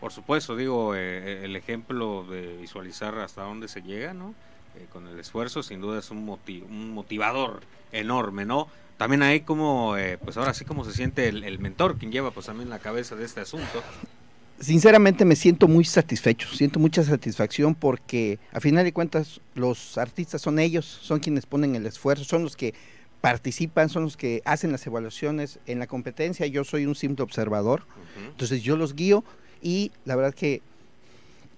Por 0.00 0.12
supuesto, 0.12 0.56
digo, 0.56 0.94
eh, 0.96 1.44
el 1.44 1.54
ejemplo 1.56 2.24
de 2.24 2.56
visualizar 2.56 3.18
hasta 3.18 3.42
dónde 3.42 3.68
se 3.68 3.82
llega, 3.82 4.14
¿no? 4.14 4.34
Eh, 4.76 4.86
con 4.92 5.06
el 5.06 5.18
esfuerzo, 5.18 5.62
sin 5.62 5.80
duda 5.80 5.98
es 5.98 6.10
un, 6.10 6.38
un 6.68 6.94
motivador 6.94 7.60
enorme, 7.92 8.46
¿no? 8.46 8.68
También 8.96 9.22
ahí 9.22 9.40
como, 9.40 9.96
eh, 9.96 10.18
pues 10.22 10.36
ahora 10.36 10.54
sí 10.54 10.64
como 10.64 10.84
se 10.84 10.92
siente 10.92 11.28
el, 11.28 11.44
el, 11.44 11.58
mentor, 11.58 11.96
quien 11.98 12.12
lleva 12.12 12.30
pues 12.30 12.46
también 12.46 12.70
la 12.70 12.78
cabeza 12.78 13.16
de 13.16 13.24
este 13.24 13.40
asunto. 13.40 13.82
Sinceramente 14.60 15.24
me 15.24 15.36
siento 15.36 15.68
muy 15.68 15.84
satisfecho, 15.84 16.48
siento 16.48 16.78
mucha 16.78 17.02
satisfacción 17.02 17.74
porque 17.74 18.38
a 18.52 18.60
final 18.60 18.84
de 18.84 18.92
cuentas 18.92 19.40
los 19.54 19.96
artistas 19.96 20.42
son 20.42 20.58
ellos, 20.58 20.84
son 20.84 21.18
quienes 21.18 21.46
ponen 21.46 21.76
el 21.76 21.86
esfuerzo, 21.86 22.24
son 22.24 22.42
los 22.42 22.56
que 22.56 22.74
participan, 23.20 23.88
son 23.88 24.04
los 24.04 24.16
que 24.16 24.42
hacen 24.44 24.70
las 24.70 24.86
evaluaciones 24.86 25.58
en 25.66 25.78
la 25.78 25.86
competencia, 25.86 26.46
yo 26.46 26.64
soy 26.64 26.86
un 26.86 26.94
simple 26.94 27.22
observador, 27.22 27.86
entonces 28.18 28.62
yo 28.62 28.76
los 28.76 28.94
guío 28.94 29.24
y 29.62 29.92
la 30.04 30.16
verdad 30.16 30.34
que 30.34 30.62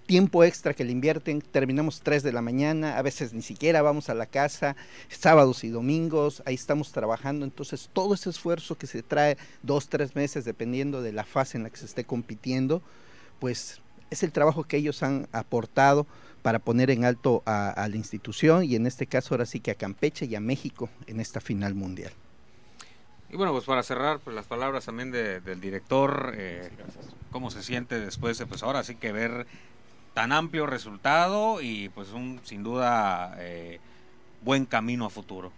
tiempo 0.07 0.45
extra 0.45 0.75
que 0.75 0.85
le 0.85 0.93
invierten, 0.93 1.41
terminamos 1.41 2.03
3 2.03 2.23
de 2.23 2.33
la 2.33 2.43
mañana, 2.43 2.99
a 2.99 3.03
veces 3.03 3.33
ni 3.33 3.43
siquiera 3.43 3.83
vamos 3.83 4.09
a 4.09 4.15
la 4.15 4.27
casa, 4.27 4.77
sábados 5.09 5.65
y 5.65 5.69
domingos, 5.69 6.43
ahí 6.45 6.55
estamos 6.55 6.93
trabajando, 6.93 7.45
entonces 7.45 7.89
todo 7.93 8.15
ese 8.15 8.31
esfuerzo 8.31 8.77
que 8.77 8.87
se 8.87 9.03
trae 9.03 9.37
dos, 9.63 9.89
tres 9.89 10.15
meses, 10.15 10.45
dependiendo 10.45 11.03
de 11.03 11.13
la 11.13 11.25
fase 11.25 11.57
en 11.57 11.63
la 11.63 11.71
que 11.71 11.79
se 11.79 11.87
esté 11.87 12.05
compitiendo, 12.05 12.83
pues 13.39 13.81
es 14.11 14.23
el 14.23 14.33
trabajo 14.33 14.65
que 14.65 14.77
ellos 14.77 15.03
han 15.03 15.29
aportado 15.33 16.07
para 16.43 16.59
poner 16.59 16.91
en 16.91 17.05
alto 17.05 17.43
a, 17.47 17.87
la 17.89 17.97
institución 17.97 18.65
y 18.65 18.75
en 18.75 18.87
este 18.87 19.07
caso 19.07 19.35
ahora 19.35 19.47
sí 19.47 19.61
que 19.61 19.71
a 19.71 19.77
Campeche 19.77 20.27
y 20.27 20.35
a 20.35 20.41
México 20.41 20.91
en 21.07 21.21
esta 21.21 21.41
final 21.41 21.75
mundial. 21.75 22.13
Y 23.33 23.37
bueno, 23.37 23.53
pues 23.53 23.65
para 23.65 23.83
cerrar, 23.83 24.19
pues 24.21 24.37
las 24.37 24.45
palabras 24.45 24.85
también 24.85 25.11
del 25.11 25.61
director, 25.61 26.35
eh, 26.37 26.69
cómo 27.31 27.51
se 27.51 27.63
siente 27.63 27.99
después 27.99 28.37
de, 28.37 28.45
pues 28.45 28.63
ahora 28.63 28.85
sí 28.85 28.95
que 28.95 29.11
ver 29.11 29.47
tan 30.13 30.33
amplio 30.33 30.67
resultado 30.67 31.63
y 31.63 31.89
pues 31.89 32.13
un 32.13 32.41
sin 32.45 32.63
duda 32.63 33.35
eh, 33.39 33.81
buen 34.43 34.67
camino 34.67 35.07
a 35.07 35.11
futuro. 35.11 35.51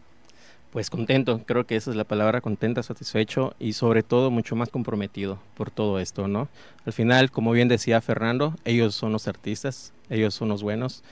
Pues 0.73 0.89
contento, 0.89 1.41
creo 1.47 1.67
que 1.67 1.75
esa 1.75 1.91
es 1.91 1.97
la 1.97 2.05
palabra, 2.05 2.41
contenta, 2.41 2.83
satisfecho 2.85 3.55
y 3.59 3.73
sobre 3.73 4.05
todo 4.05 4.31
mucho 4.31 4.55
más 4.55 4.71
comprometido 4.71 5.41
por 5.57 5.73
todo 5.73 5.99
esto, 5.99 6.29
¿no? 6.29 6.49
Al 6.87 6.93
final, 6.93 7.33
como 7.33 7.51
bien 7.51 7.67
decía 7.67 8.01
Fernando, 8.01 8.55
ellos 8.65 8.95
son 8.95 9.11
los 9.11 9.27
artistas, 9.27 9.93
ellos 10.11 10.33
son 10.35 10.49
los 10.49 10.63
buenos, 10.63 11.03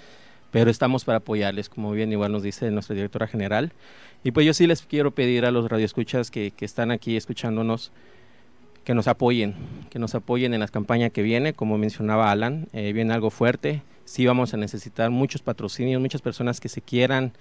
pero 0.53 0.70
estamos 0.70 1.05
para 1.05 1.19
apoyarles, 1.19 1.69
como 1.69 1.91
bien 1.91 2.12
igual 2.12 2.31
nos 2.31 2.45
dice 2.45 2.70
nuestra 2.70 2.95
directora 2.95 3.27
general. 3.27 3.72
Y 4.22 4.31
pues 4.31 4.47
yo 4.47 4.55
sí 4.55 4.69
les 4.69 4.83
quiero 4.83 5.11
pedir 5.11 5.44
a 5.44 5.50
los 5.50 5.69
radioescuchas 5.69 6.31
que, 6.31 6.53
que 6.53 6.64
están 6.64 6.92
aquí 6.92 7.17
escuchándonos, 7.17 7.91
que 8.84 8.94
nos 8.94 9.09
apoyen, 9.09 9.55
que 9.91 9.98
nos 9.98 10.14
apoyen 10.14 10.55
en 10.55 10.61
la 10.61 10.69
campaña 10.69 11.11
que 11.11 11.22
viene, 11.22 11.55
como 11.55 11.78
mencionaba 11.78 12.31
Alan, 12.31 12.69
eh, 12.72 12.92
viene 12.92 13.14
algo 13.14 13.31
fuerte, 13.31 13.83
sí 14.05 14.27
vamos 14.27 14.53
a 14.53 14.59
necesitar 14.59 15.11
muchos 15.11 15.42
patrocinios, 15.42 16.00
muchas 16.00 16.20
personas 16.20 16.61
que 16.61 16.69
se 16.69 16.83
quieran 16.83 17.33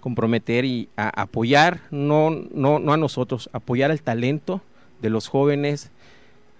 comprometer 0.00 0.64
y 0.64 0.88
apoyar, 0.96 1.80
no, 1.90 2.30
no, 2.30 2.78
no 2.78 2.92
a 2.92 2.96
nosotros, 2.96 3.48
apoyar 3.52 3.90
el 3.90 4.02
talento 4.02 4.60
de 5.00 5.10
los 5.10 5.26
jóvenes 5.26 5.90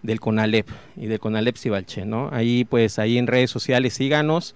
del 0.03 0.20
CONALEP 0.20 0.69
y 0.97 1.06
del 1.06 1.20
CONALEP 1.20 1.56
Cibalche, 1.56 2.05
¿no? 2.05 2.31
Ahí 2.33 2.65
pues 2.65 2.98
ahí 2.98 3.19
en 3.19 3.27
redes 3.27 3.50
sociales 3.50 3.95
síganos, 3.95 4.55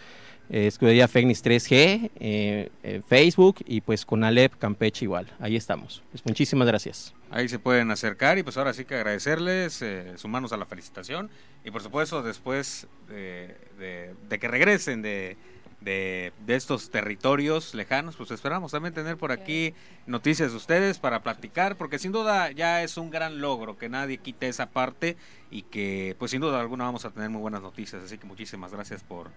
eh, 0.52 0.66
Escudería 0.66 1.08
Fegnis 1.08 1.42
3G, 1.42 2.10
eh, 2.20 3.02
Facebook 3.08 3.56
y 3.66 3.80
pues 3.80 4.04
CONALEP 4.04 4.58
Campeche 4.58 5.06
igual, 5.06 5.26
ahí 5.40 5.56
estamos. 5.56 6.02
Pues 6.10 6.22
muchísimas 6.26 6.68
gracias. 6.68 7.14
Ahí 7.30 7.48
se 7.48 7.58
pueden 7.58 7.90
acercar 7.90 8.36
y 8.36 8.42
pues 8.42 8.58
ahora 8.58 8.74
sí 8.74 8.84
que 8.84 8.96
agradecerles, 8.96 9.80
eh, 9.80 10.12
sumarnos 10.16 10.52
a 10.52 10.58
la 10.58 10.66
felicitación 10.66 11.30
y 11.64 11.70
por 11.70 11.82
supuesto 11.82 12.22
después 12.22 12.86
de 13.08 14.38
que 14.38 14.48
regresen 14.48 15.00
de 15.00 15.38
de, 15.84 16.32
estos 16.46 16.90
territorios 16.90 17.74
lejanos, 17.74 18.16
pues 18.16 18.30
esperamos 18.30 18.72
también 18.72 18.94
tener 18.94 19.16
por 19.16 19.32
aquí 19.32 19.74
noticias 20.06 20.50
de 20.50 20.56
ustedes 20.56 20.98
para 20.98 21.22
platicar, 21.22 21.76
porque 21.76 21.98
sin 21.98 22.12
duda 22.12 22.50
ya 22.52 22.82
es 22.82 22.96
un 22.96 23.10
gran 23.10 23.40
logro 23.40 23.76
que 23.76 23.88
nadie 23.88 24.18
quite 24.18 24.48
esa 24.48 24.66
parte 24.66 25.16
y 25.50 25.62
que 25.62 26.16
pues 26.18 26.30
sin 26.30 26.40
duda 26.40 26.60
alguna 26.60 26.84
vamos 26.84 27.04
a 27.04 27.10
tener 27.10 27.30
muy 27.30 27.40
buenas 27.40 27.62
noticias, 27.62 28.02
así 28.02 28.18
que 28.18 28.26
muchísimas 28.26 28.72
gracias 28.72 29.02
por, 29.02 29.30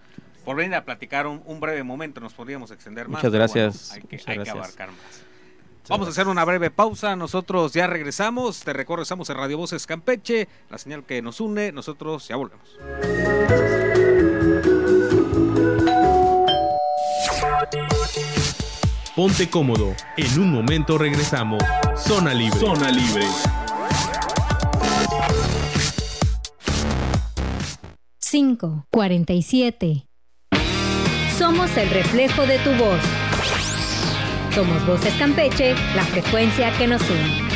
por 0.44 0.56
venir 0.56 0.76
a 0.76 0.86
platicar 0.86 1.28
un, 1.28 1.60
breve 1.60 1.84
momento, 1.84 2.20
nos 2.22 2.34
podríamos 2.34 2.72
extender 2.72 3.08
más. 3.08 3.24
Muchas 3.24 3.34
gracias. 3.34 3.92
hay 3.92 4.02
que, 4.02 4.22
hay 4.26 4.44
que 4.44 4.50
abarcar 4.50 4.90
más. 4.90 5.26
Vamos 5.88 6.08
a 6.08 6.12
hacer 6.12 6.28
una 6.28 6.44
breve 6.44 6.72
pausa, 6.72 7.16
nosotros 7.16 7.74
ya 7.74 7.86
regresamos, 7.86 8.62
te 8.62 8.74
recuerdo, 8.74 9.04
estamos 9.04 9.30
en 9.30 9.38
Radio 9.38 9.58
Voces 9.58 9.86
Campeche, 9.86 10.48
la 10.72 10.80
señal 10.80 11.04
que 11.04 11.22
nos 11.22 11.40
une, 11.40 11.72
nosotros 11.72 12.28
ya 12.28 12.38
volvemos. 12.38 12.76
Ponte 19.16 19.50
cómodo. 19.50 19.96
En 20.18 20.40
un 20.42 20.52
momento 20.52 20.98
regresamos. 20.98 21.64
Zona 21.96 22.34
Libre. 22.34 22.60
Zona 22.60 22.92
Libre. 22.92 23.24
5, 28.20 28.88
47. 28.92 30.06
Somos 31.38 31.78
el 31.78 31.90
reflejo 31.92 32.46
de 32.46 32.60
tu 32.60 32.72
voz. 32.72 33.00
Somos 34.54 34.86
Voces 34.86 35.14
Campeche, 35.14 35.76
la 35.96 36.04
frecuencia 36.04 36.78
que 36.78 36.86
nos 36.86 37.02
une. 37.10 37.48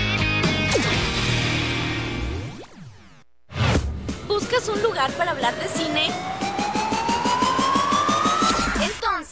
¿Buscas 4.29 4.69
un 4.69 4.81
lugar 4.81 5.11
para 5.11 5.31
hablar 5.31 5.53
de 5.55 5.67
cine? 5.67 6.38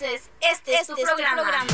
Entonces, 0.08 0.30
este, 0.40 0.76
es, 0.76 0.88
tu, 0.88 0.94
este 0.94 1.04
programa. 1.04 1.66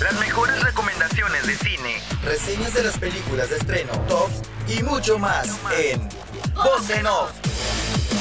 Las 0.00 0.12
mejores 0.20 0.62
recomendaciones 0.62 1.46
de 1.48 1.56
cine, 1.56 2.00
reseñas 2.22 2.74
de 2.74 2.84
las 2.84 2.96
películas 2.96 3.50
de 3.50 3.56
estreno, 3.56 3.90
tops 4.06 4.42
y 4.68 4.84
mucho 4.84 5.18
más 5.18 5.48
en 5.76 6.08
Voz 6.54 6.88
en 6.90 7.06
Off. 7.08 7.32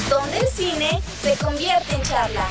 Donde 0.10 0.40
el 0.40 0.48
cine 0.48 1.00
se 1.22 1.38
convierte 1.38 1.94
en 1.94 2.02
charla. 2.02 2.48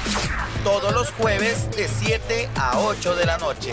Todos 0.62 0.92
los 0.92 1.10
jueves 1.10 1.68
de 1.72 1.88
7 1.88 2.48
a 2.54 2.78
8 2.78 3.16
de 3.16 3.26
la 3.26 3.38
noche. 3.38 3.72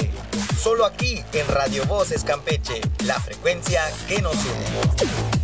Solo 0.60 0.86
aquí 0.86 1.24
en 1.34 1.48
Radio 1.48 1.86
Voces 1.86 2.24
Campeche, 2.24 2.82
la 3.06 3.20
frecuencia 3.20 3.84
que 4.08 4.20
nos 4.20 4.34
une. 4.34 5.37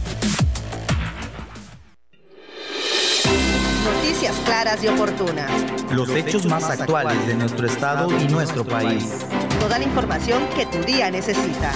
Noticias 3.83 4.35
claras 4.45 4.81
y 4.83 4.87
oportunas. 4.87 5.51
Los 5.91 6.09
hechos 6.09 6.45
más 6.45 6.63
actuales 6.63 7.27
de 7.27 7.35
nuestro 7.35 7.67
estado 7.67 8.09
y 8.17 8.27
nuestro 8.27 8.63
país. 8.63 9.25
Toda 9.59 9.77
la 9.77 9.83
información 9.83 10.41
que 10.55 10.65
tu 10.65 10.77
día 10.83 11.11
necesita. 11.11 11.71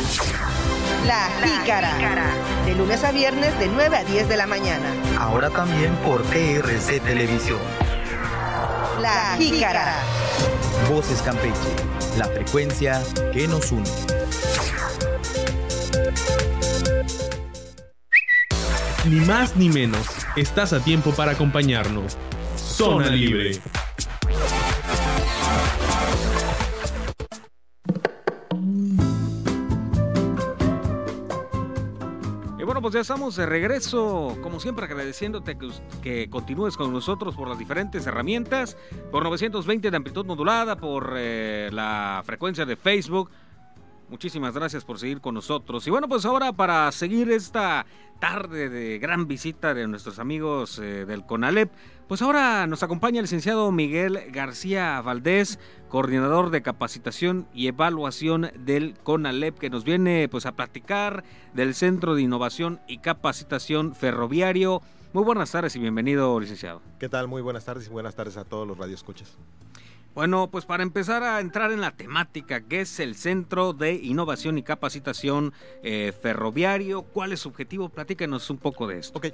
La 1.05 1.29
Jícara. 1.43 1.91
De 2.65 2.75
lunes 2.75 3.03
a 3.03 3.11
viernes 3.11 3.57
de 3.59 3.67
9 3.67 3.97
a 3.97 4.03
10 4.03 4.29
de 4.29 4.37
la 4.37 4.47
mañana. 4.47 4.85
Ahora 5.19 5.49
también 5.49 5.93
por 5.97 6.21
TRC 6.23 7.01
Televisión. 7.01 7.59
La 9.01 9.35
Jícara. 9.37 9.95
Voces 10.89 11.21
Campeche. 11.21 11.75
La 12.17 12.25
frecuencia 12.25 13.01
que 13.33 13.47
nos 13.47 13.71
une. 13.71 14.16
Ni 19.09 19.21
más 19.21 19.55
ni 19.55 19.69
menos. 19.69 20.05
Estás 20.35 20.73
a 20.73 20.83
tiempo 20.83 21.11
para 21.11 21.31
acompañarnos. 21.31 22.17
Zona 22.57 23.09
Libre. 23.09 23.51
Y 32.59 32.63
bueno, 32.63 32.81
pues 32.81 32.95
ya 32.95 32.99
estamos 32.99 33.37
de 33.37 33.45
regreso, 33.45 34.37
como 34.43 34.59
siempre 34.59 34.83
agradeciéndote 34.83 35.57
que, 36.03 36.29
continúes 36.29 36.75
con 36.75 36.91
nosotros 36.91 37.33
por 37.33 37.47
las 37.47 37.57
diferentes 37.57 38.05
herramientas, 38.07 38.75
por 39.09 39.23
920 39.23 39.89
de 39.89 39.95
amplitud 39.95 40.25
modulada, 40.25 40.75
por 40.75 41.13
eh, 41.15 41.69
la 41.71 42.21
frecuencia 42.25 42.65
de 42.65 42.75
Facebook, 42.75 43.29
Muchísimas 44.09 44.53
gracias 44.53 44.85
por 44.85 44.99
seguir 44.99 45.19
con 45.19 45.35
nosotros. 45.35 45.85
Y 45.85 45.89
bueno, 45.89 46.07
pues 46.07 46.23
ahora 46.25 46.53
para 46.53 46.89
seguir 46.93 47.29
esta 47.29 47.85
tarde 48.21 48.69
de 48.69 48.99
gran 48.99 49.27
visita 49.27 49.73
de 49.73 49.85
nuestros 49.85 50.17
amigos 50.17 50.79
eh, 50.79 51.05
del 51.05 51.25
CONALEP, 51.25 51.69
pues 52.07 52.21
ahora 52.21 52.65
nos 52.67 52.83
acompaña 52.83 53.19
el 53.19 53.23
licenciado 53.23 53.69
Miguel 53.71 54.31
García 54.31 55.01
Valdés, 55.01 55.59
coordinador 55.89 56.51
de 56.51 56.61
capacitación 56.61 57.47
y 57.53 57.67
evaluación 57.67 58.49
del 58.57 58.93
CONALEP, 59.03 59.57
que 59.57 59.69
nos 59.69 59.83
viene 59.83 60.29
pues 60.29 60.45
a 60.45 60.53
platicar 60.53 61.25
del 61.53 61.75
Centro 61.75 62.15
de 62.15 62.21
Innovación 62.21 62.79
y 62.87 62.99
Capacitación 62.99 63.93
Ferroviario. 63.93 64.81
Muy 65.11 65.25
buenas 65.25 65.51
tardes 65.51 65.75
y 65.75 65.79
bienvenido, 65.79 66.39
licenciado. 66.39 66.81
¿Qué 66.97 67.09
tal? 67.09 67.27
Muy 67.27 67.41
buenas 67.41 67.65
tardes 67.65 67.87
y 67.87 67.89
buenas 67.89 68.15
tardes 68.15 68.37
a 68.37 68.45
todos 68.45 68.65
los 68.65 68.77
radioescuchas. 68.77 69.37
Bueno, 70.17 70.49
pues 70.49 70.65
para 70.65 70.81
empezar 70.81 71.21
a 71.21 71.39
entrar 71.41 71.71
en 71.71 71.79
la 71.79 71.91
temática, 71.91 72.61
¿qué 72.61 72.81
es 72.81 72.99
el 72.99 73.13
Centro 73.13 73.73
de 73.73 73.93
Innovación 73.93 74.57
y 74.57 74.63
Capacitación 74.63 75.53
eh, 75.83 76.11
Ferroviario? 76.11 77.03
¿Cuál 77.03 77.33
es 77.33 77.41
su 77.41 77.49
objetivo? 77.49 77.89
Platícanos 77.89 78.49
un 78.49 78.57
poco 78.57 78.87
de 78.87 78.97
esto. 78.97 79.19
Ok. 79.19 79.27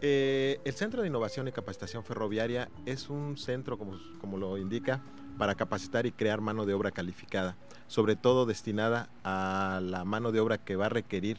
Eh, 0.00 0.60
el 0.64 0.74
Centro 0.74 1.02
de 1.02 1.08
Innovación 1.08 1.48
y 1.48 1.50
Capacitación 1.50 2.04
Ferroviaria 2.04 2.68
es 2.86 3.10
un 3.10 3.36
centro, 3.36 3.78
como, 3.78 3.98
como 4.20 4.38
lo 4.38 4.56
indica, 4.58 5.02
para 5.38 5.56
capacitar 5.56 6.06
y 6.06 6.12
crear 6.12 6.40
mano 6.40 6.66
de 6.66 6.74
obra 6.74 6.92
calificada, 6.92 7.56
sobre 7.88 8.14
todo 8.14 8.46
destinada 8.46 9.08
a 9.24 9.80
la 9.82 10.04
mano 10.04 10.30
de 10.30 10.38
obra 10.38 10.58
que 10.58 10.76
va 10.76 10.86
a 10.86 10.90
requerir 10.90 11.38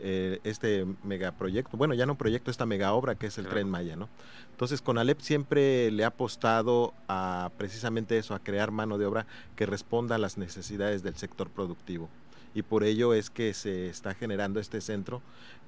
eh, 0.00 0.40
este 0.44 0.86
megaproyecto, 1.02 1.76
bueno, 1.76 1.94
ya 1.94 2.06
no 2.06 2.16
proyecto, 2.16 2.50
esta 2.50 2.66
mega 2.66 2.92
obra 2.92 3.14
que 3.14 3.26
es 3.26 3.38
el 3.38 3.46
Tren 3.46 3.68
Maya, 3.68 3.96
¿no? 3.96 4.08
Entonces, 4.50 4.82
Conalep 4.82 5.20
siempre 5.20 5.90
le 5.90 6.04
ha 6.04 6.08
apostado 6.08 6.94
a 7.08 7.50
precisamente 7.58 8.18
eso, 8.18 8.34
a 8.34 8.38
crear 8.38 8.70
mano 8.70 8.98
de 8.98 9.06
obra 9.06 9.26
que 9.56 9.66
responda 9.66 10.14
a 10.14 10.18
las 10.18 10.38
necesidades 10.38 11.02
del 11.02 11.16
sector 11.16 11.50
productivo. 11.50 12.08
Y 12.54 12.62
por 12.62 12.84
ello 12.84 13.14
es 13.14 13.30
que 13.30 13.52
se 13.52 13.88
está 13.88 14.14
generando 14.14 14.60
este 14.60 14.80
centro 14.80 15.22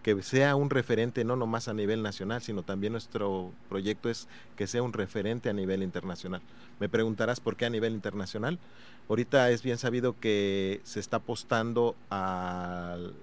que 0.04 0.22
sea 0.22 0.54
un 0.54 0.70
referente 0.70 1.24
no 1.24 1.34
nomás 1.34 1.66
a 1.66 1.74
nivel 1.74 2.00
nacional, 2.00 2.40
sino 2.40 2.62
también 2.62 2.92
nuestro 2.92 3.50
proyecto 3.68 4.08
es 4.08 4.28
que 4.54 4.68
sea 4.68 4.84
un 4.84 4.92
referente 4.92 5.50
a 5.50 5.52
nivel 5.52 5.82
internacional. 5.82 6.42
Me 6.78 6.88
preguntarás 6.88 7.40
por 7.40 7.56
qué 7.56 7.66
a 7.66 7.70
nivel 7.70 7.92
internacional. 7.92 8.60
Ahorita 9.08 9.50
es 9.50 9.64
bien 9.64 9.78
sabido 9.78 10.14
que 10.20 10.80
se 10.84 11.00
está 11.00 11.16
apostando 11.16 11.96
al 12.08 13.14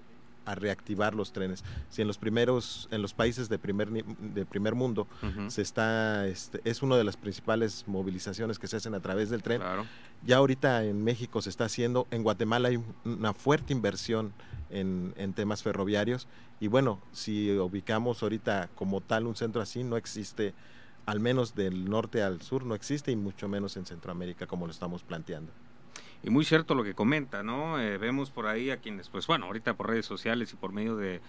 a 0.44 0.54
reactivar 0.54 1.14
los 1.14 1.32
trenes. 1.32 1.64
Si 1.90 2.02
en 2.02 2.08
los 2.08 2.18
primeros, 2.18 2.88
en 2.90 3.02
los 3.02 3.14
países 3.14 3.48
de 3.48 3.58
primer, 3.58 3.90
de 3.90 4.44
primer 4.46 4.74
mundo, 4.74 5.06
se 5.48 5.62
está, 5.62 6.26
este, 6.26 6.60
es 6.64 6.82
una 6.82 6.96
de 6.96 7.04
las 7.04 7.16
principales 7.16 7.84
movilizaciones 7.86 8.58
que 8.58 8.66
se 8.66 8.76
hacen 8.76 8.94
a 8.94 9.00
través 9.00 9.30
del 9.30 9.42
tren. 9.42 9.62
Ya 10.26 10.36
ahorita 10.36 10.84
en 10.84 11.04
México 11.04 11.42
se 11.42 11.50
está 11.50 11.64
haciendo, 11.64 12.06
en 12.10 12.22
Guatemala 12.22 12.68
hay 12.68 12.80
una 13.04 13.34
fuerte 13.34 13.72
inversión 13.72 14.32
en, 14.70 15.12
en 15.16 15.34
temas 15.34 15.62
ferroviarios 15.62 16.26
y 16.60 16.68
bueno, 16.68 17.00
si 17.12 17.50
ubicamos 17.58 18.22
ahorita 18.22 18.70
como 18.74 19.00
tal 19.00 19.26
un 19.26 19.36
centro 19.36 19.60
así, 19.60 19.84
no 19.84 19.96
existe, 19.96 20.54
al 21.04 21.20
menos 21.20 21.54
del 21.54 21.90
norte 21.90 22.22
al 22.22 22.40
sur 22.42 22.64
no 22.64 22.74
existe 22.74 23.12
y 23.12 23.16
mucho 23.16 23.48
menos 23.48 23.76
en 23.76 23.86
Centroamérica 23.86 24.46
como 24.46 24.66
lo 24.66 24.72
estamos 24.72 25.02
planteando. 25.02 25.52
Y 26.24 26.30
muy 26.30 26.46
cierto 26.46 26.74
lo 26.74 26.84
que 26.84 26.94
comenta, 26.94 27.42
¿no? 27.42 27.78
Eh, 27.78 27.98
vemos 27.98 28.30
por 28.30 28.46
ahí 28.46 28.70
a 28.70 28.78
quienes, 28.78 29.10
pues 29.10 29.26
bueno, 29.26 29.44
ahorita 29.44 29.74
por 29.74 29.90
redes 29.90 30.06
sociales 30.06 30.52
y 30.54 30.56
por 30.56 30.72
medio 30.72 30.96
de, 30.96 31.20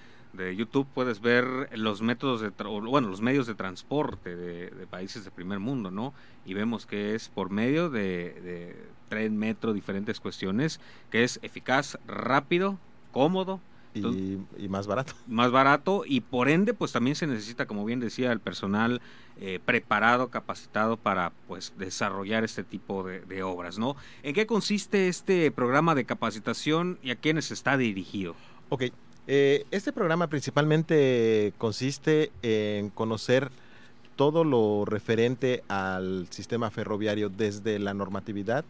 YouTube 0.55 0.87
puedes 0.93 1.21
ver 1.21 1.69
los 1.77 2.01
métodos 2.01 2.41
de, 2.41 2.49
bueno, 2.49 3.07
los 3.07 3.21
medios 3.21 3.47
de 3.47 3.55
transporte 3.55 4.35
de, 4.35 4.87
países 4.87 5.23
de 5.23 5.31
primer 5.31 5.59
mundo, 5.59 5.91
¿no? 5.91 6.13
Y 6.45 6.53
vemos 6.53 6.85
que 6.85 7.15
es 7.15 7.29
por 7.29 7.49
medio 7.49 7.89
de, 7.89 8.33
de 8.41 8.75
tren, 9.07 9.37
metro, 9.37 9.73
diferentes 9.73 10.19
cuestiones, 10.19 10.81
que 11.09 11.23
es 11.23 11.39
eficaz, 11.41 11.97
rápido, 12.05 12.77
cómodo, 13.11 13.61
y, 13.95 14.67
más 14.67 14.87
barato. 14.87 15.13
Más 15.27 15.51
barato 15.51 16.03
y 16.05 16.21
por 16.21 16.49
ende 16.49 16.73
pues 16.73 16.91
también 16.91 17.15
se 17.15 17.27
necesita, 17.27 17.65
como 17.65 17.85
bien 17.85 17.99
decía, 17.99 18.31
el 18.31 18.39
personal 18.39 19.01
eh, 19.39 19.59
preparado, 19.65 20.29
capacitado 20.29 20.97
para 20.97 21.31
pues 21.47 21.73
desarrollar 21.77 22.43
este 22.43 22.63
tipo 22.63 23.03
de, 23.03 23.43
obras, 23.43 23.77
¿no? 23.77 23.95
¿En 24.23 24.33
qué 24.33 24.45
consiste 24.45 25.07
este 25.07 25.51
programa 25.51 25.95
de 25.95 26.05
capacitación 26.05 26.99
y 27.03 27.11
a 27.11 27.15
quiénes 27.15 27.51
está 27.51 27.77
dirigido? 27.77 28.35
Ok, 28.69 28.83
eh, 29.27 29.65
este 29.71 29.91
programa 29.91 30.27
principalmente 30.27 31.53
consiste 31.57 32.31
en 32.41 32.89
conocer 32.89 33.51
todo 34.15 34.43
lo 34.43 34.85
referente 34.85 35.63
al 35.67 36.27
sistema 36.29 36.71
ferroviario 36.71 37.29
desde 37.29 37.79
la 37.79 37.93
normatividad, 37.93 38.65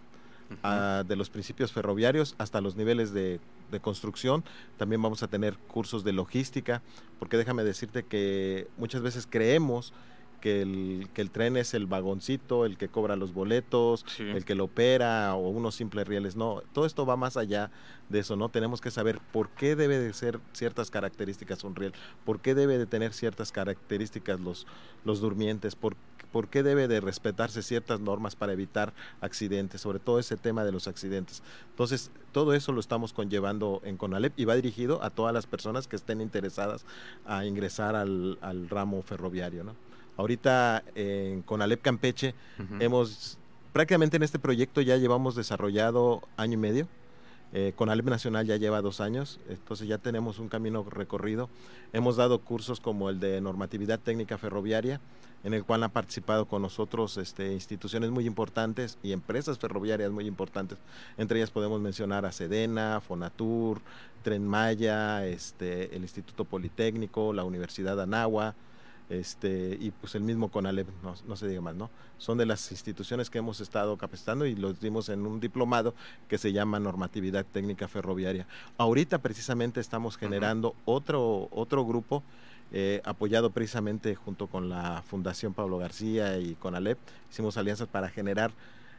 de 1.05 1.15
los 1.15 1.31
principios 1.31 1.71
ferroviarios 1.71 2.35
hasta 2.37 2.61
los 2.61 2.75
niveles 2.75 3.13
de, 3.13 3.39
de, 3.71 3.79
construcción. 3.79 4.43
También 4.77 5.01
vamos 5.01 5.23
a 5.23 5.27
tener 5.27 5.57
cursos 5.57 6.03
de 6.03 6.13
logística, 6.13 6.81
porque 7.19 7.37
déjame 7.37 7.63
decirte 7.63 8.03
que 8.03 8.67
muchas 8.77 9.01
veces 9.01 9.27
creemos 9.29 9.93
que 10.45 10.61
el, 10.61 11.09
que 11.15 11.23
el 11.23 11.31
tren 11.31 11.57
es 11.57 11.73
el 11.73 11.87
vagoncito, 11.87 12.67
el 12.67 12.77
que 12.77 12.87
cobra 12.87 13.15
los 13.15 13.33
boletos, 13.33 14.05
el 14.19 14.45
que 14.45 14.53
lo 14.53 14.65
opera 14.65 15.33
o 15.33 15.49
unos 15.49 15.73
simples 15.73 16.07
rieles. 16.07 16.35
No, 16.35 16.61
todo 16.71 16.85
esto 16.85 17.03
va 17.03 17.17
más 17.17 17.35
allá 17.35 17.71
de 18.09 18.19
eso, 18.19 18.35
¿no? 18.35 18.49
Tenemos 18.49 18.79
que 18.79 18.91
saber 18.91 19.19
por 19.33 19.49
qué 19.49 19.75
debe 19.75 19.97
de 19.97 20.13
ser 20.13 20.39
ciertas 20.53 20.91
características 20.91 21.63
un 21.63 21.75
riel, 21.75 21.93
por 22.25 22.41
qué 22.41 22.53
debe 22.53 22.77
de 22.77 22.85
tener 22.85 23.11
ciertas 23.13 23.51
características 23.51 24.39
los, 24.39 24.67
los 25.03 25.19
durmientes, 25.19 25.75
por, 25.75 25.95
por 26.31 26.47
qué 26.47 26.61
debe 26.61 26.87
de 26.87 27.01
respetarse 27.01 27.63
ciertas 27.63 27.99
normas 27.99 28.35
para 28.35 28.53
evitar 28.53 28.93
accidentes, 29.21 29.81
sobre 29.81 29.97
todo 29.97 30.19
ese 30.19 30.37
tema 30.37 30.63
de 30.63 30.71
los 30.71 30.87
accidentes. 30.87 31.41
Entonces, 31.71 32.11
todo 32.31 32.53
eso 32.53 32.71
lo 32.71 32.81
estamos 32.81 33.13
conllevando 33.13 33.81
en 33.83 33.97
CONALEP 33.97 34.33
y 34.37 34.45
va 34.45 34.53
dirigido 34.53 35.01
a 35.01 35.09
todas 35.09 35.33
las 35.33 35.47
personas 35.47 35.87
que 35.87 35.95
estén 35.95 36.21
interesadas 36.21 36.85
a 37.25 37.47
ingresar 37.47 37.95
al, 37.95 38.37
al 38.41 38.69
ramo 38.69 39.01
ferroviario, 39.01 39.63
¿no? 39.63 39.73
Ahorita 40.17 40.83
en 40.95 41.41
Conalep 41.41 41.81
Campeche 41.81 42.33
hemos, 42.79 43.37
prácticamente 43.73 44.17
en 44.17 44.23
este 44.23 44.39
proyecto 44.39 44.81
ya 44.81 44.97
llevamos 44.97 45.35
desarrollado 45.35 46.21
año 46.37 46.53
y 46.53 46.57
medio. 46.57 46.87
Eh, 47.53 47.73
Conalep 47.75 48.05
Nacional 48.07 48.45
ya 48.45 48.57
lleva 48.57 48.81
dos 48.81 48.99
años, 48.99 49.39
entonces 49.47 49.87
ya 49.87 49.97
tenemos 49.97 50.39
un 50.39 50.49
camino 50.49 50.83
recorrido. 50.83 51.49
Hemos 51.93 52.17
dado 52.17 52.39
cursos 52.39 52.81
como 52.81 53.09
el 53.09 53.19
de 53.19 53.39
normatividad 53.39 53.99
técnica 53.99 54.37
ferroviaria, 54.37 54.99
en 55.45 55.53
el 55.53 55.63
cual 55.63 55.83
han 55.83 55.91
participado 55.91 56.47
con 56.47 56.63
nosotros 56.63 57.17
este, 57.17 57.53
instituciones 57.53 58.09
muy 58.09 58.25
importantes 58.25 58.97
y 59.03 59.11
empresas 59.11 59.59
ferroviarias 59.59 60.11
muy 60.11 60.25
importantes. 60.27 60.77
Entre 61.17 61.39
ellas 61.39 61.51
podemos 61.51 61.79
mencionar 61.79 62.25
a 62.25 62.31
Sedena, 62.31 62.99
Fonatur, 62.99 63.79
Tren 64.23 64.45
Maya, 64.45 65.25
este, 65.25 65.95
el 65.95 66.01
Instituto 66.01 66.45
Politécnico, 66.45 67.31
la 67.31 67.43
Universidad 67.43 67.95
de 67.95 68.03
Anagua, 68.03 68.55
este, 69.09 69.77
y 69.79 69.91
pues 69.91 70.15
el 70.15 70.23
mismo 70.23 70.49
CONALEP, 70.49 70.87
no, 71.03 71.35
se 71.35 71.47
diga 71.47 71.61
más, 71.61 71.75
¿no? 71.75 71.89
Son 72.17 72.37
de 72.37 72.45
las 72.45 72.71
instituciones 72.71 73.29
que 73.29 73.37
hemos 73.37 73.61
estado 73.61 73.97
capacitando 73.97 74.45
y 74.45 74.55
los 74.55 74.79
dimos 74.79 75.09
en 75.09 75.25
un 75.27 75.39
diplomado 75.39 75.93
que 76.27 76.37
se 76.37 76.53
llama 76.53 76.79
Normatividad 76.79 77.45
Técnica 77.45 77.87
Ferroviaria. 77.87 78.47
Ahorita 78.77 79.19
precisamente 79.19 79.79
estamos 79.79 80.17
generando 80.17 80.75
otro, 80.85 81.49
otro 81.51 81.85
grupo 81.85 82.23
eh, 82.71 83.01
apoyado 83.05 83.51
precisamente 83.51 84.15
junto 84.15 84.47
con 84.47 84.69
la 84.69 85.03
Fundación 85.07 85.53
Pablo 85.53 85.77
García 85.77 86.39
y 86.39 86.55
CONALEP, 86.55 86.97
hicimos 87.31 87.57
alianzas 87.57 87.87
para 87.87 88.09
generar 88.09 88.51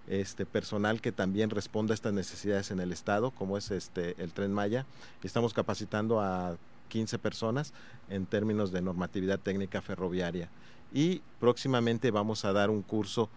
este 0.06 0.46
personal 0.46 1.00
que 1.00 1.10
también 1.10 1.50
responda 1.50 1.92
a 1.92 1.96
estas 1.96 2.12
necesidades 2.12 2.70
en 2.70 2.78
el 2.78 2.92
estado, 2.92 3.32
como 3.32 3.58
es 3.58 3.72
este 3.72 4.14
el 4.22 4.32
Tren 4.32 4.52
Maya. 4.52 4.86
Estamos 5.22 5.52
capacitando 5.52 6.20
a 6.20 6.56
15 6.86 7.18
personas 7.18 7.72
en 8.08 8.26
términos 8.26 8.72
de 8.72 8.82
normatividad 8.82 9.38
técnica 9.38 9.82
ferroviaria. 9.82 10.48
Y 10.92 11.22
próximamente 11.40 12.10
vamos 12.10 12.44
a 12.44 12.52
dar 12.52 12.70
un 12.70 12.82
curso 12.82 13.28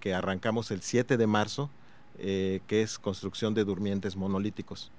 que 0.00 0.14
arrancamos 0.14 0.70
el 0.70 0.82
7 0.82 1.16
de 1.16 1.26
marzo, 1.26 1.70
eh, 2.18 2.60
que 2.66 2.82
es 2.82 2.98
construcción 2.98 3.54
de 3.54 3.64
durmientes 3.64 4.16
monolíticos 4.16 4.92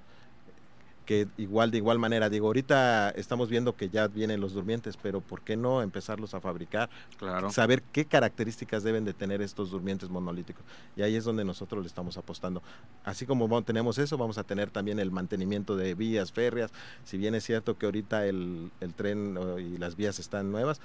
que 1.05 1.27
igual 1.37 1.71
de 1.71 1.77
igual 1.77 1.99
manera, 1.99 2.29
digo, 2.29 2.47
ahorita 2.47 3.09
estamos 3.11 3.49
viendo 3.49 3.75
que 3.75 3.89
ya 3.89 4.07
vienen 4.07 4.41
los 4.41 4.53
durmientes, 4.53 4.97
pero 4.97 5.21
¿por 5.21 5.41
qué 5.41 5.55
no 5.55 5.81
empezarlos 5.81 6.33
a 6.33 6.41
fabricar? 6.41 6.89
Claro. 7.17 7.51
Saber 7.51 7.81
qué 7.91 8.05
características 8.05 8.83
deben 8.83 9.05
de 9.05 9.13
tener 9.13 9.41
estos 9.41 9.71
durmientes 9.71 10.09
monolíticos. 10.09 10.63
Y 10.95 11.01
ahí 11.01 11.15
es 11.15 11.23
donde 11.23 11.45
nosotros 11.45 11.81
le 11.81 11.87
estamos 11.87 12.17
apostando. 12.17 12.61
Así 13.03 13.25
como 13.25 13.61
tenemos 13.63 13.97
eso, 13.97 14.17
vamos 14.17 14.37
a 14.37 14.43
tener 14.43 14.71
también 14.71 14.99
el 14.99 15.11
mantenimiento 15.11 15.75
de 15.75 15.93
vías 15.95 16.31
férreas. 16.31 16.71
Si 17.03 17.17
bien 17.17 17.35
es 17.35 17.43
cierto 17.43 17.77
que 17.77 17.85
ahorita 17.85 18.25
el, 18.25 18.71
el 18.79 18.93
tren 18.93 19.37
y 19.59 19.77
las 19.77 19.95
vías 19.95 20.19
están 20.19 20.51
nuevas, 20.51 20.81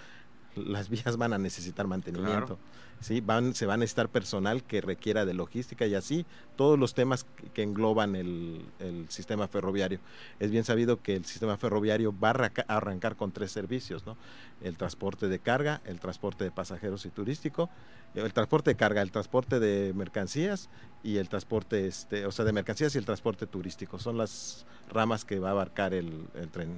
las 0.66 0.88
vías 0.88 1.16
van 1.16 1.32
a 1.32 1.38
necesitar 1.38 1.86
mantenimiento. 1.86 2.58
¿sí? 3.00 3.20
Van, 3.20 3.54
se 3.54 3.66
va 3.66 3.74
a 3.74 3.76
necesitar 3.76 4.08
personal 4.08 4.62
que 4.62 4.80
requiera 4.80 5.24
de 5.24 5.34
logística 5.34 5.86
y 5.86 5.94
así 5.94 6.26
todos 6.56 6.78
los 6.78 6.94
temas 6.94 7.26
que, 7.54 7.62
engloban 7.62 8.16
el, 8.16 8.64
sistema 9.08 9.48
ferroviario. 9.48 10.00
Es 10.38 10.50
bien 10.50 10.64
sabido 10.64 11.00
que 11.02 11.16
el 11.16 11.24
sistema 11.24 11.56
ferroviario 11.56 12.14
va 12.18 12.30
a 12.30 12.76
arrancar 12.76 13.16
con 13.16 13.32
tres 13.32 13.52
servicios, 13.52 14.04
¿no? 14.06 14.16
El 14.62 14.76
transporte 14.76 15.28
de 15.28 15.38
carga, 15.38 15.80
el 15.84 16.00
transporte 16.00 16.44
de 16.44 16.50
pasajeros 16.50 17.06
y 17.06 17.10
turístico, 17.10 17.70
el 18.14 18.32
transporte 18.32 18.70
de 18.70 18.76
carga, 18.76 19.02
el 19.02 19.12
transporte 19.12 19.60
de 19.60 19.92
mercancías 19.94 20.68
y 21.02 21.18
el 21.18 21.28
transporte, 21.28 21.86
este, 21.86 22.26
o 22.26 22.32
sea, 22.32 22.44
de 22.44 22.52
mercancías 22.52 22.94
y 22.94 22.98
el 22.98 23.04
transporte 23.04 23.46
turístico. 23.46 23.98
Son 23.98 24.18
las 24.18 24.66
ramas 24.90 25.24
que 25.24 25.38
va 25.38 25.48
a 25.48 25.52
abarcar 25.52 25.94
el, 25.94 26.26
el 26.34 26.48
tren. 26.48 26.70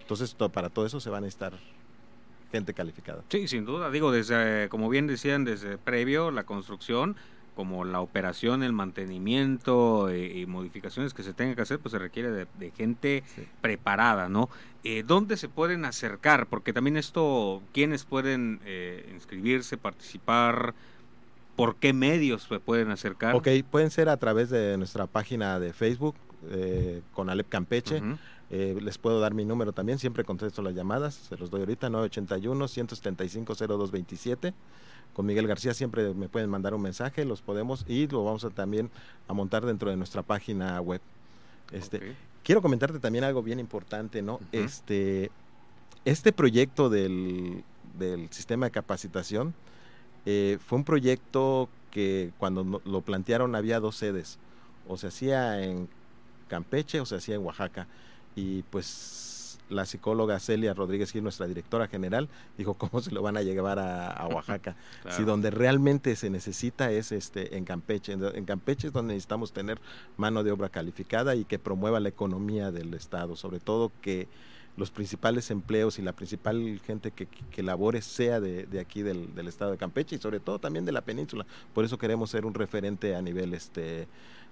Entonces, 0.00 0.34
para 0.52 0.68
todo 0.68 0.86
eso 0.86 1.00
se 1.00 1.10
van 1.10 1.24
a 1.24 1.26
necesitar 1.26 1.54
gente 2.52 2.74
calificada. 2.74 3.24
Sí, 3.28 3.48
sin 3.48 3.64
duda. 3.64 3.90
Digo, 3.90 4.12
desde, 4.12 4.68
como 4.68 4.88
bien 4.88 5.06
decían, 5.08 5.44
desde 5.44 5.78
previo 5.78 6.30
la 6.30 6.44
construcción, 6.44 7.16
como 7.54 7.84
la 7.84 8.00
operación, 8.00 8.62
el 8.62 8.72
mantenimiento 8.72 10.08
eh, 10.08 10.38
y 10.38 10.46
modificaciones 10.46 11.12
que 11.12 11.22
se 11.22 11.34
tengan 11.34 11.54
que 11.54 11.62
hacer, 11.62 11.78
pues 11.78 11.92
se 11.92 11.98
requiere 11.98 12.30
de, 12.30 12.70
gente 12.76 13.24
preparada, 13.60 14.28
¿no? 14.28 14.48
Eh, 14.84 15.02
¿Dónde 15.06 15.36
se 15.36 15.48
pueden 15.48 15.84
acercar? 15.84 16.46
Porque 16.46 16.72
también 16.72 16.96
esto, 16.96 17.62
¿quiénes 17.72 18.04
pueden 18.04 18.60
eh, 18.64 19.10
inscribirse, 19.12 19.76
participar? 19.76 20.74
¿Por 21.56 21.76
qué 21.76 21.92
medios 21.92 22.44
se 22.44 22.58
pueden 22.58 22.90
acercar? 22.90 23.34
Ok, 23.34 23.48
pueden 23.70 23.90
ser 23.90 24.08
a 24.08 24.16
través 24.16 24.48
de 24.48 24.78
nuestra 24.78 25.06
página 25.06 25.60
de 25.60 25.72
Facebook, 25.72 26.16
con 27.12 27.30
Alep 27.30 27.48
Campeche. 27.48 28.02
Eh, 28.54 28.78
les 28.82 28.98
puedo 28.98 29.18
dar 29.18 29.32
mi 29.32 29.46
número 29.46 29.72
también, 29.72 29.98
siempre 29.98 30.24
contesto 30.24 30.60
las 30.60 30.74
llamadas, 30.74 31.14
se 31.14 31.38
los 31.38 31.50
doy 31.50 31.60
ahorita, 31.60 31.88
981-175-0227. 31.88 34.52
Con 35.14 35.26
Miguel 35.26 35.46
García 35.46 35.72
siempre 35.72 36.12
me 36.12 36.28
pueden 36.28 36.50
mandar 36.50 36.74
un 36.74 36.82
mensaje, 36.82 37.24
los 37.24 37.40
podemos 37.40 37.86
y 37.88 38.08
lo 38.08 38.24
vamos 38.24 38.44
a 38.44 38.50
también 38.50 38.90
a 39.26 39.32
montar 39.32 39.64
dentro 39.64 39.88
de 39.88 39.96
nuestra 39.96 40.22
página 40.22 40.78
web. 40.82 41.00
Este, 41.70 42.14
Quiero 42.44 42.60
comentarte 42.60 42.98
también 42.98 43.24
algo 43.24 43.42
bien 43.42 43.58
importante, 43.58 44.20
¿no? 44.20 44.38
Este, 44.52 45.30
este 46.04 46.32
proyecto 46.32 46.90
del, 46.90 47.64
sistema 48.30 48.66
de 48.66 48.72
capacitación 48.72 49.54
eh, 50.26 50.58
fue 50.66 50.78
un 50.78 50.84
proyecto 50.84 51.68
que 51.90 52.32
cuando 52.38 52.82
lo 52.84 53.00
plantearon 53.00 53.54
había 53.54 53.80
dos 53.80 53.96
sedes, 53.96 54.38
o 54.88 54.96
se 54.96 55.06
hacía 55.06 55.62
en 55.62 55.88
Campeche 56.48 57.00
o 57.00 57.06
se 57.06 57.16
hacía 57.16 57.36
en 57.36 57.44
Oaxaca. 57.44 57.86
Y 58.34 58.62
pues 58.64 59.58
la 59.68 59.86
psicóloga 59.86 60.38
Celia 60.38 60.74
Rodríguez 60.74 61.10
Gil, 61.10 61.22
nuestra 61.22 61.46
directora 61.46 61.88
general, 61.88 62.28
dijo 62.56 62.74
cómo 62.74 63.00
se 63.00 63.10
lo 63.10 63.22
van 63.22 63.36
a 63.36 63.42
llevar 63.42 63.78
a, 63.78 64.26
Oaxaca. 64.28 64.76
Si 65.10 65.24
donde 65.24 65.50
realmente 65.50 66.14
se 66.16 66.30
necesita 66.30 66.90
es 66.90 67.12
este 67.12 67.56
en 67.56 67.64
Campeche. 67.64 68.12
En, 68.12 68.44
Campeche 68.44 68.88
es 68.88 68.92
donde 68.92 69.14
necesitamos 69.14 69.52
tener 69.52 69.80
mano 70.16 70.44
de 70.44 70.52
obra 70.52 70.68
calificada 70.68 71.34
y 71.34 71.44
que 71.44 71.58
promueva 71.58 72.00
la 72.00 72.08
economía 72.08 72.70
del 72.70 72.94
estado, 72.94 73.36
sobre 73.36 73.60
todo 73.60 73.92
que 74.00 74.28
los 74.76 74.90
principales 74.90 75.50
empleos 75.50 75.98
y 75.98 76.02
la 76.02 76.12
principal 76.12 76.80
gente 76.84 77.10
que, 77.10 77.26
que 77.26 77.62
labore 77.62 78.02
sea 78.02 78.40
de, 78.40 78.66
aquí 78.80 79.02
del, 79.02 79.28
estado 79.46 79.70
de 79.70 79.78
Campeche 79.78 80.16
y 80.16 80.18
sobre 80.18 80.40
todo 80.40 80.58
también 80.58 80.84
de 80.84 80.92
la 80.92 81.02
península. 81.02 81.46
Por 81.74 81.84
eso 81.84 81.98
queremos 81.98 82.30
ser 82.30 82.46
un 82.46 82.54
referente 82.54 83.14
a 83.14 83.22
nivel 83.22 83.54
este 83.54 84.08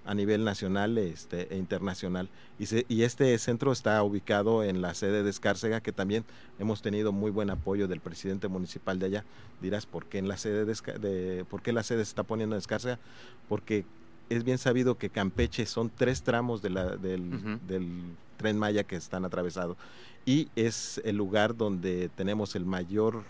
a 0.07 0.15
nivel 0.15 0.45
nacional 0.45 0.97
este, 0.97 1.53
e 1.53 1.59
internacional. 1.59 2.31
Y, 2.59 2.65
y 2.89 3.03
este 3.03 3.37
centro 3.37 3.71
está 3.71 4.03
ubicado 4.03 4.65
en 4.65 4.81
la 4.81 4.95
sede 4.95 5.23
de 5.23 5.29
Escárcega, 5.29 5.83
que 5.83 5.93
también 5.93 6.25
hemos 6.59 6.81
tenido 6.81 7.13
muy 7.13 7.31
buen 7.31 7.51
apoyo 7.51 7.87
del 7.87 8.01
presidente 8.01 8.49
municipal 8.49 8.99
de 8.99 9.07
allá. 9.07 9.25
Dirás, 9.61 9.85
¿por 9.85 10.07
qué, 10.07 10.17
en 10.17 10.27
la 10.27 10.39
sede 10.39 10.65
de, 10.65 11.45
¿por 11.45 11.61
qué 11.61 11.75
la 11.75 11.83
sede 11.83 11.99
se 11.99 12.11
está 12.11 12.23
poniendo 12.23 12.57
en 12.57 12.61
Escárcega? 12.61 12.99
Porque 13.47 13.85
es 14.31 14.45
bien 14.45 14.59
sabido 14.59 14.97
que 14.97 15.11
Campeche 15.11 15.67
son 15.67 15.91
tres 15.91 16.23
tramos 16.23 16.63
de 16.63 16.71
la, 16.71 16.97
del, 16.97 18.17
tren 18.41 18.59
Maya 18.59 18.85
que 18.85 18.97
están 18.97 19.27
atravesados 19.27 19.77
y 20.25 20.49
es 20.57 20.99
el 21.05 21.17
lugar 21.17 21.55
donde 21.55 22.09
tenemos 22.09 22.57
el 22.57 22.65
mayor 22.65 23.25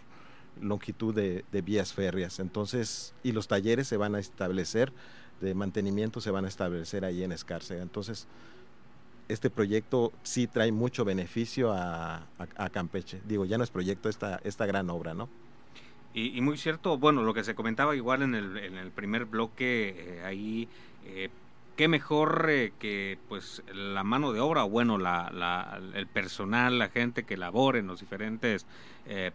longitud 0.61 1.12
de, 1.12 1.62
vías 1.62 1.93
férreas. 1.93 2.38
Entonces, 2.38 3.12
y 3.25 3.33
los 3.33 3.49
talleres 3.49 3.88
se 3.88 3.97
van 3.97 4.14
a 4.14 4.21
establecer 4.21 4.93
de 5.40 5.55
mantenimiento 5.55 6.21
se 6.21 6.31
van 6.31 6.45
a 6.45 6.49
establecer 6.49 7.05
ahí 7.05 7.25
en 7.25 7.33
Escárcega. 7.33 7.83
Entonces, 7.83 8.29
este 9.29 9.49
proyecto 9.49 10.12
sí 10.23 10.47
trae 10.47 10.71
mucho 10.71 11.05
beneficio 11.05 11.73
a, 11.73 12.26
Campeche. 12.73 13.21
Digo, 13.26 13.47
ya 13.47 13.57
no 13.59 13.64
es 13.64 13.71
proyecto 13.71 14.09
esta, 14.09 14.40
esta 14.45 14.67
gran 14.67 14.90
obra, 14.90 15.14
¿no? 15.14 15.29
Y, 16.12 16.40
muy 16.40 16.59
cierto, 16.59 16.99
bueno, 16.99 17.23
lo 17.23 17.33
que 17.33 17.45
se 17.45 17.55
comentaba 17.55 17.95
igual 17.95 18.23
en 18.23 18.35
el, 18.35 18.59
en 18.59 18.76
el 18.76 18.90
primer 18.90 19.26
bloque, 19.26 19.95
eh, 19.97 20.23
ahí, 20.25 20.69
eh, 21.07 21.31
qué 21.80 21.88
mejor 21.88 22.49
eh, 22.50 22.75
que 22.78 23.16
pues 23.26 23.62
la 23.72 24.04
mano 24.04 24.34
de 24.34 24.40
obra, 24.40 24.64
bueno, 24.64 24.99
la, 24.99 25.80
el 25.94 26.06
personal, 26.06 26.78
la 26.78 26.90
gente 26.90 27.22
que 27.22 27.38
labore 27.38 27.78
en 27.78 27.87
los 27.87 28.00
diferentes 28.00 28.66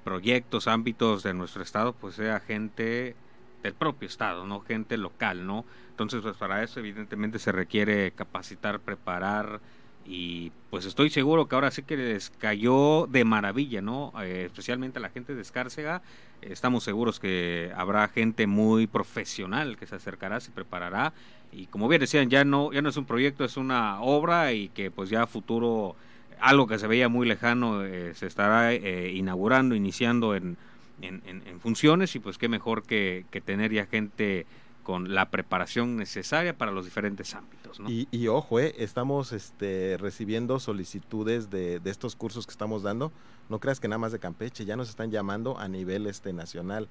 proyectos, 0.03 0.67
ámbitos 0.67 1.23
de 1.23 1.33
nuestro 1.33 1.63
estado, 1.63 1.93
pues 1.93 2.13
sea 2.13 2.39
gente 2.39 3.15
del 3.63 3.73
propio 3.73 4.07
estado, 4.07 4.45
¿no? 4.45 4.61
Gente 4.61 4.95
local, 4.95 5.47
¿no? 5.47 5.65
Entonces, 5.89 6.21
pues 6.21 6.37
para 6.37 6.61
eso 6.61 6.79
evidentemente 6.79 7.39
se 7.39 7.51
requiere 7.51 8.11
capacitar, 8.11 8.79
preparar 8.79 9.59
y 10.05 10.51
pues 10.69 10.85
estoy 10.85 11.09
seguro 11.09 11.47
que 11.47 11.55
ahora 11.55 11.71
sí 11.71 11.81
que 11.81 11.97
les 11.97 12.29
cayó 12.29 13.07
de 13.07 13.25
maravilla, 13.25 13.81
¿no? 13.81 14.13
Eh, 14.21 14.43
especialmente 14.45 14.99
a 14.99 15.01
la 15.01 15.09
gente 15.09 15.33
de 15.33 15.41
Escárcega. 15.41 16.03
Estamos 16.41 16.83
seguros 16.83 17.19
que 17.19 17.71
habrá 17.75 18.07
gente 18.07 18.45
muy 18.45 18.85
profesional 18.85 19.77
que 19.77 19.87
se 19.87 19.95
acercará, 19.95 20.39
se 20.39 20.51
preparará 20.51 21.13
y 21.55 21.67
como 21.67 21.87
bien 21.87 22.01
decían, 22.01 22.29
ya 22.29 22.43
no 22.43 22.71
ya 22.73 22.81
no 22.81 22.89
es 22.89 22.97
un 22.97 23.05
proyecto, 23.05 23.45
es 23.45 23.57
una 23.57 24.01
obra 24.01 24.53
y 24.53 24.69
que 24.69 24.91
pues 24.91 25.09
ya 25.09 25.23
a 25.23 25.27
futuro 25.27 25.95
algo 26.39 26.67
que 26.67 26.77
se 26.77 26.87
veía 26.87 27.07
muy 27.09 27.27
lejano 27.27 27.83
eh, 27.83 28.13
se 28.13 28.27
estará 28.27 28.73
eh, 28.73 29.11
inaugurando, 29.11 29.73
iniciando 29.73 30.35
en 30.35 30.57
en, 31.01 31.59
funciones 31.59 32.15
y 32.15 32.19
pues 32.19 32.37
qué 32.37 32.47
mejor 32.47 32.83
que, 32.83 33.25
tener 33.45 33.71
ya 33.71 33.85
gente 33.85 34.45
con 34.83 35.15
la 35.15 35.29
preparación 35.31 35.97
necesaria 35.97 36.57
para 36.57 36.71
los 36.71 36.85
diferentes 36.85 37.33
ámbitos. 37.33 37.81
Y, 37.87 38.27
ojo, 38.27 38.59
eh, 38.59 38.75
estamos 38.77 39.31
este, 39.31 39.97
recibiendo 39.97 40.59
solicitudes 40.59 41.49
de, 41.49 41.81
estos 41.85 42.15
cursos 42.15 42.45
que 42.45 42.51
estamos 42.51 42.83
dando. 42.83 43.11
No 43.49 43.59
creas 43.59 43.79
que 43.79 43.87
nada 43.87 43.99
más 43.99 44.11
de 44.11 44.19
Campeche, 44.19 44.65
ya 44.65 44.75
nos 44.75 44.89
están 44.89 45.11
llamando 45.11 45.57
a 45.57 45.67
nivel 45.67 46.07
este, 46.07 46.33
nacional. 46.33 46.87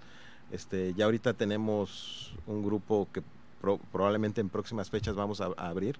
Este, 0.50 0.92
ya 0.94 1.06
ahorita 1.06 1.34
tenemos 1.34 2.34
un 2.46 2.62
grupo 2.62 3.08
que 3.12 3.22
probablemente 3.92 4.40
en 4.40 4.48
próximas 4.48 4.90
fechas 4.90 5.14
vamos 5.14 5.40
a 5.40 5.46
abrir 5.56 5.98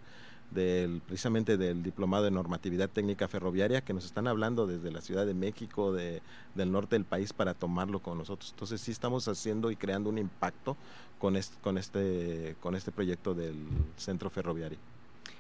del 0.51 1.01
precisamente 1.01 1.57
del 1.57 1.83
diplomado 1.83 2.25
de 2.25 2.31
normatividad 2.31 2.89
técnica 2.89 3.29
ferroviaria 3.29 3.81
que 3.83 3.93
nos 3.93 4.05
están 4.05 4.27
hablando 4.27 4.67
desde 4.67 4.91
la 4.91 5.01
Ciudad 5.01 5.27
de 5.27 5.35
México, 5.35 5.93
de, 5.93 6.23
del 6.55 6.71
norte 6.71 6.97
del 6.97 7.05
país 7.05 7.33
para 7.33 7.55
tomarlo 7.55 8.01
con 8.01 8.19
nosotros. 8.19 8.51
Entonces 8.53 8.81
sí 8.81 8.93
estamos 8.93 9.27
haciendo 9.29 9.71
y 9.71 9.77
creando 9.77 10.11
un 10.11 10.19
impacto 10.19 10.77
con 11.19 11.37
este, 11.37 11.57
con 11.61 11.79
este, 11.79 12.57
con 12.61 12.75
este 12.75 12.93
proyecto 12.93 13.35
del 13.35 13.57
centro 13.97 14.31
ferroviario. 14.31 14.79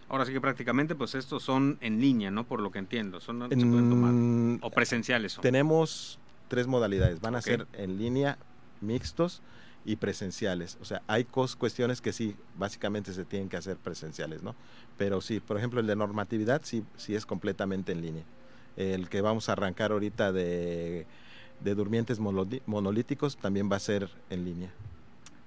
Ahora 0.09 0.27
sí 0.27 0.33
que 0.33 0.41
prácticamente 0.41 0.95
pues 0.95 1.15
estos 1.15 1.43
son 1.43 1.79
en 1.81 2.01
línea, 2.01 2.31
¿no? 2.31 2.45
Por 2.45 2.61
lo 2.61 2.71
que 2.71 2.79
entiendo, 2.79 3.21
son 3.21 3.41
se 3.49 3.57
pueden 3.57 3.91
tomar 3.91 4.61
o 4.63 4.71
presenciales. 4.71 5.39
Tenemos 5.41 6.19
tres 6.49 6.67
modalidades, 6.67 7.21
van 7.21 7.37
a 7.37 7.43
ser 7.43 7.67
en 7.73 7.99
línea, 7.99 8.39
mixtos 8.81 9.43
y 9.85 9.97
presenciales. 9.97 10.79
O 10.81 10.85
sea, 10.85 11.03
hay 11.07 11.25
cuestiones 11.25 12.01
que 12.01 12.13
sí, 12.13 12.37
básicamente 12.57 13.13
se 13.13 13.25
tienen 13.25 13.49
que 13.49 13.57
hacer 13.57 13.77
presenciales, 13.77 14.43
¿no? 14.43 14.55
Pero 14.97 15.21
sí, 15.21 15.41
por 15.41 15.59
ejemplo, 15.59 15.81
el 15.81 15.87
de 15.87 15.97
normatividad 15.97 16.63
sí, 16.65 16.85
sí 16.97 17.15
es 17.15 17.27
completamente 17.27 17.93
en 17.93 18.01
línea. 18.01 18.25
El 18.77 19.09
que 19.09 19.21
vamos 19.21 19.49
a 19.49 19.53
arrancar 19.53 19.93
ahorita 19.93 20.33
de, 20.33 21.07
de 21.61 21.75
durmientes 21.75 22.19
monolíticos 22.19 23.37
también 23.37 23.71
va 23.71 23.77
a 23.77 23.81
ser 23.81 24.11
en 24.31 24.45
línea. 24.45 24.71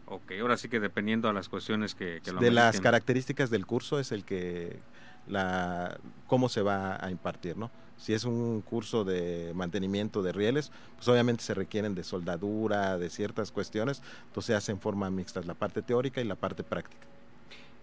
Ok, 0.05 0.33
ahora 0.39 0.55
sí 0.55 0.69
que 0.69 0.79
dependiendo 0.79 1.27
a 1.27 1.33
las 1.33 1.49
cuestiones 1.49 1.93
que, 1.93 2.21
que 2.23 2.31
De 2.31 2.51
las 2.51 2.79
características 2.79 3.49
del 3.49 3.65
curso 3.65 3.99
es 3.99 4.13
el 4.13 4.23
que, 4.23 4.79
la, 5.27 5.99
cómo 6.27 6.47
se 6.47 6.61
va 6.61 7.03
a 7.03 7.11
impartir, 7.11 7.57
¿no? 7.57 7.69
Si 7.97 8.13
es 8.13 8.23
un 8.23 8.61
curso 8.61 9.03
de 9.03 9.51
mantenimiento 9.55 10.21
de 10.21 10.31
rieles, 10.31 10.71
pues 10.95 11.07
obviamente 11.07 11.43
se 11.43 11.53
requieren 11.53 11.95
de 11.95 12.03
soldadura, 12.03 12.97
de 12.97 13.09
ciertas 13.09 13.51
cuestiones, 13.51 14.01
entonces 14.27 14.47
se 14.47 14.55
hace 14.55 14.71
en 14.71 14.79
forma 14.79 15.09
mixta 15.09 15.41
la 15.41 15.55
parte 15.55 15.81
teórica 15.81 16.21
y 16.21 16.23
la 16.25 16.35
parte 16.35 16.63
práctica. 16.63 17.07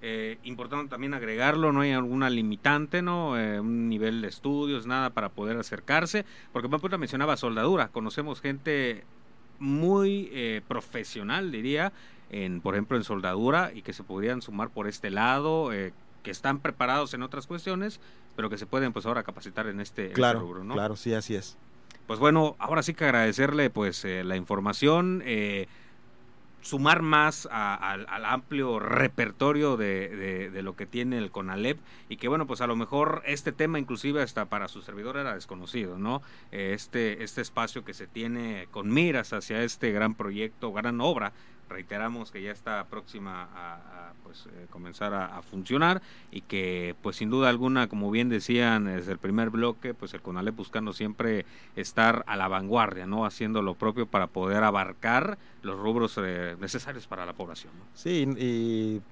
Eh, 0.07 0.37
importante 0.45 0.91
también 0.91 1.15
agregarlo, 1.15 1.73
no 1.73 1.81
hay 1.81 1.93
alguna 1.93 2.29
limitante, 2.29 3.01
¿no? 3.01 3.39
Eh, 3.39 3.59
un 3.59 3.89
nivel 3.89 4.21
de 4.21 4.29
estudios, 4.29 4.87
nada 4.87 5.11
para 5.11 5.31
poder 5.31 5.57
acercarse, 5.57 6.27
porque 6.53 6.69
Paputa 6.69 6.99
mencionaba 6.99 7.39
soldadura, 7.39 7.89
conocemos 7.89 8.43
gente 8.43 9.05
muy 9.59 10.29
eh, 10.33 10.61
profesional, 10.69 11.51
diría, 11.51 11.95
en, 12.29 12.61
por 12.61 12.75
ejemplo, 12.75 12.99
en 12.99 13.05
soldadura 13.05 13.73
y 13.75 13.81
que 13.81 13.95
se 13.95 14.03
podrían 14.03 14.43
sumar 14.43 14.69
por 14.69 14.89
este 14.89 15.09
lado, 15.09 15.71
que 16.25 16.33
están 16.33 16.59
preparados 16.59 17.15
en 17.15 17.23
otras 17.23 17.47
cuestiones, 17.47 18.01
pero 18.35 18.51
que 18.51 18.59
se 18.59 18.67
pueden 18.67 18.93
pues 18.93 19.07
ahora 19.07 19.23
capacitar 19.23 19.69
en 19.69 19.79
este, 19.79 20.07
este 20.07 20.15
claro, 20.15 20.41
rubro, 20.41 20.65
¿no? 20.65 20.75
Claro, 20.75 20.97
sí, 20.97 21.15
así 21.15 21.37
es. 21.37 21.57
Pues 22.09 22.19
bueno, 22.19 22.57
ahora 22.59 22.83
sí 22.83 22.95
que 22.95 23.05
agradecerle 23.05 23.71
pues 23.71 24.05
eh, 24.05 24.25
la 24.25 24.37
información, 24.37 25.23
eh, 25.25 25.69
sumar 26.61 27.03
más 27.03 27.47
al 27.51 28.25
amplio 28.25 28.79
repertorio 28.79 29.77
de, 29.77 30.51
de, 30.51 30.63
lo 30.63 30.77
que 30.77 30.87
tiene 30.87 31.19
el 31.19 31.31
CONALEP 31.31 31.79
y 32.09 32.17
que 32.17 32.27
bueno, 32.27 32.47
pues 32.47 32.63
a 32.63 32.67
lo 32.67 32.75
mejor 32.75 33.23
este 33.27 33.53
tema 33.53 33.79
inclusive 33.79 34.23
hasta 34.23 34.47
para 34.47 34.69
su 34.69 34.81
servidor 34.81 35.19
era 35.19 35.35
desconocido, 35.35 35.99
¿no? 35.99 36.23
Este, 36.53 37.23
este 37.23 37.43
espacio 37.43 37.85
que 37.85 37.93
se 37.93 38.07
tiene 38.07 38.67
con 38.71 38.91
miras 38.91 39.35
hacia 39.35 39.63
este 39.63 39.93
gran 39.93 40.15
proyecto, 40.15 40.73
gran 40.73 41.03
obra 41.03 41.35
reiteramos 41.69 42.31
que 42.31 42.43
ya 42.43 42.51
está 42.51 42.85
próxima 42.85 43.49
a, 43.55 44.13
pues, 44.23 44.47
eh, 44.47 44.67
comenzar 44.71 45.15
a, 45.15 45.43
funcionar 45.43 46.03
y 46.31 46.41
que 46.41 46.97
pues 47.03 47.17
sin 47.17 47.31
duda 47.31 47.49
alguna 47.49 47.89
como 47.89 48.11
bien 48.11 48.29
decían 48.29 48.87
desde 48.87 49.13
el 49.13 49.19
primer 49.19 49.51
bloque 49.51 49.95
pues 49.95 50.15
el 50.15 50.23
CONALEP 50.23 50.57
buscando 50.57 50.93
siempre 50.93 51.45
estar 51.77 52.25
a 52.27 52.37
la 52.37 52.49
vanguardia 52.49 53.07
no 53.07 53.27
haciendo 53.27 53.63
lo 53.63 53.75
propio 53.75 54.07
para 54.07 54.27
poder 54.27 54.65
abarcar 54.65 55.39
los 55.63 55.79
rubros 55.79 56.19
eh, 56.23 56.57
necesarios 56.61 57.07
para 57.07 57.27
la 57.27 57.35
población 57.35 57.73
sí 57.93 58.27
y 58.39 59.03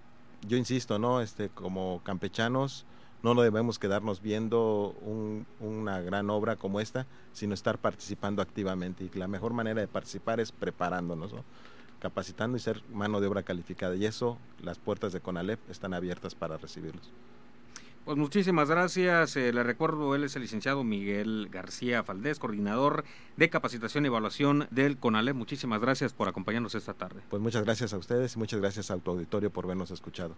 yo 0.47 0.57
insisto 0.57 0.99
no 0.99 1.21
este 1.21 1.51
como 1.51 2.01
campechanos 2.03 2.87
no 3.23 3.41
debemos 3.41 3.79
quedarnos 3.79 4.21
viendo 4.21 4.97
una 5.61 6.01
gran 6.01 6.29
obra 6.29 6.57
como 6.57 6.81
esta, 6.81 7.07
sino 7.33 7.55
estar 7.55 7.79
participando 7.79 8.43
activamente. 8.43 9.05
Y 9.05 9.17
la 9.17 9.29
mejor 9.29 9.53
manera 9.53 9.81
de 9.81 9.89
participar 9.89 10.41
es 10.41 10.51
preparándonos. 10.51 11.33
¿no? 11.33 11.45
Capacitando 12.03 12.57
y 12.57 12.61
ser 12.61 12.83
mano 12.93 13.21
de 13.21 13.29
obra 13.29 13.45
calificada. 13.45 13.95
Y 13.95 14.05
eso, 14.07 14.37
las 14.61 14.81
puertas 14.81 15.13
de 15.13 15.21
CONALEP 15.21 15.61
están 15.71 15.95
abiertas 15.95 16.35
para 16.35 16.59
recibirlos. 16.59 17.13
Pues 18.05 18.19
muchísimas 18.19 18.69
gracias. 18.69 19.37
Eh, 19.37 19.53
le 19.53 19.63
recuerdo, 19.63 20.17
él 20.17 20.25
es 20.25 20.35
el 20.35 20.43
licenciado 20.43 20.83
Miguel 20.83 21.49
García 21.49 22.03
Faldés, 22.03 22.41
coordinador 22.41 23.05
de 23.37 23.49
capacitación 23.49 24.05
y 24.05 24.09
evaluación 24.09 24.67
del 24.73 24.99
CONALE. 24.99 25.33
Muchísimas 25.33 25.81
gracias 25.81 26.13
por 26.13 26.27
acompañarnos 26.27 26.75
esta 26.75 26.95
tarde. 26.95 27.23
Pues 27.31 27.41
muchas 27.41 27.63
gracias 27.63 27.95
a 27.95 27.99
ustedes 27.99 28.35
y 28.35 28.39
muchas 28.41 28.59
gracias 28.59 28.91
a 28.91 28.99
tu 28.99 29.13
auditorio 29.13 29.53
por 29.53 29.69
vernos 29.69 29.93
escuchado. 29.93 30.35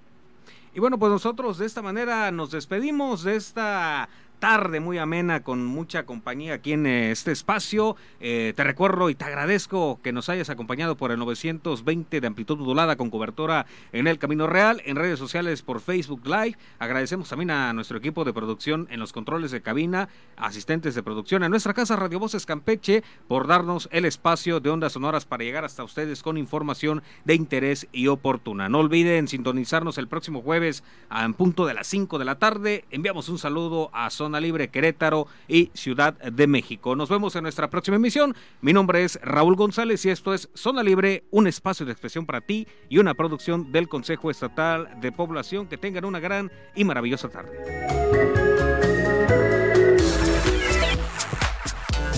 Y 0.74 0.80
bueno, 0.80 0.98
pues 0.98 1.10
nosotros 1.10 1.56
de 1.56 1.64
esta 1.64 1.80
manera 1.80 2.30
nos 2.30 2.50
despedimos 2.50 3.24
de 3.24 3.36
esta 3.36 4.10
tarde 4.44 4.78
muy 4.78 4.98
amena 4.98 5.42
con 5.42 5.64
mucha 5.64 6.04
compañía 6.04 6.52
aquí 6.52 6.74
en 6.74 6.84
eh, 6.84 7.10
este 7.10 7.32
espacio. 7.32 7.96
Eh, 8.20 8.52
te 8.54 8.62
recuerdo 8.62 9.08
y 9.08 9.14
te 9.14 9.24
agradezco 9.24 10.00
que 10.02 10.12
nos 10.12 10.28
hayas 10.28 10.50
acompañado 10.50 10.98
por 10.98 11.10
el 11.10 11.18
920 11.18 12.20
de 12.20 12.26
amplitud 12.26 12.58
modulada 12.58 12.96
con 12.96 13.08
cobertura 13.08 13.64
en 13.94 14.06
el 14.06 14.18
Camino 14.18 14.46
Real, 14.46 14.82
en 14.84 14.96
redes 14.96 15.18
sociales 15.18 15.62
por 15.62 15.80
Facebook 15.80 16.26
Live. 16.26 16.58
Agradecemos 16.78 17.30
también 17.30 17.52
a 17.52 17.72
nuestro 17.72 17.96
equipo 17.96 18.22
de 18.26 18.34
producción 18.34 18.86
en 18.90 19.00
los 19.00 19.14
controles 19.14 19.50
de 19.50 19.62
cabina, 19.62 20.10
asistentes 20.36 20.94
de 20.94 21.02
producción, 21.02 21.42
a 21.42 21.48
nuestra 21.48 21.72
casa 21.72 21.96
Radio 21.96 22.18
Voces 22.18 22.44
Campeche 22.44 23.02
por 23.26 23.46
darnos 23.46 23.88
el 23.92 24.04
espacio 24.04 24.60
de 24.60 24.68
ondas 24.68 24.92
sonoras 24.92 25.24
para 25.24 25.44
llegar 25.44 25.64
hasta 25.64 25.84
ustedes 25.84 26.22
con 26.22 26.36
información 26.36 27.02
de 27.24 27.34
interés 27.34 27.88
y 27.92 28.08
oportuna. 28.08 28.68
No 28.68 28.80
olviden 28.80 29.26
sintonizarnos 29.26 29.96
el 29.96 30.06
próximo 30.06 30.42
jueves 30.42 30.84
en 31.10 31.32
punto 31.32 31.64
de 31.64 31.72
las 31.72 31.86
5 31.86 32.18
de 32.18 32.24
la 32.26 32.38
tarde. 32.38 32.84
Enviamos 32.90 33.30
un 33.30 33.38
saludo 33.38 33.88
a 33.94 34.10
Zona 34.34 34.40
Libre 34.40 34.66
Querétaro 34.66 35.28
y 35.46 35.70
Ciudad 35.74 36.14
de 36.14 36.48
México. 36.48 36.96
Nos 36.96 37.08
vemos 37.08 37.36
en 37.36 37.44
nuestra 37.44 37.70
próxima 37.70 37.98
emisión. 37.98 38.34
Mi 38.62 38.72
nombre 38.72 39.04
es 39.04 39.20
Raúl 39.22 39.54
González 39.54 40.04
y 40.06 40.10
esto 40.10 40.34
es 40.34 40.48
Zona 40.54 40.82
Libre, 40.82 41.22
un 41.30 41.46
espacio 41.46 41.86
de 41.86 41.92
expresión 41.92 42.26
para 42.26 42.40
ti 42.40 42.66
y 42.88 42.98
una 42.98 43.14
producción 43.14 43.70
del 43.70 43.88
Consejo 43.88 44.32
Estatal 44.32 44.88
de 45.00 45.12
Población. 45.12 45.68
Que 45.68 45.78
tengan 45.78 46.04
una 46.04 46.18
gran 46.18 46.50
y 46.74 46.82
maravillosa 46.82 47.28
tarde. 47.28 47.52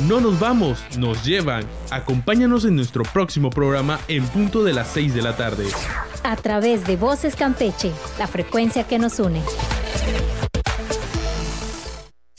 No 0.08 0.18
nos 0.18 0.40
vamos, 0.40 0.82
nos 0.96 1.23
llevan. 1.23 1.64
Acompáñanos 1.90 2.64
en 2.64 2.76
nuestro 2.76 3.02
próximo 3.02 3.50
programa 3.50 4.00
en 4.08 4.26
punto 4.28 4.64
de 4.64 4.73
las 4.73 4.88
6 4.88 5.12
de 5.12 5.20
la 5.20 5.37
tarde. 5.37 5.66
A 6.23 6.37
través 6.37 6.87
de 6.87 6.96
Voces 6.96 7.37
Campeche, 7.37 7.92
la 8.18 8.26
frecuencia 8.26 8.85
que 8.85 8.99
nos 8.99 9.20
une. 9.20 9.42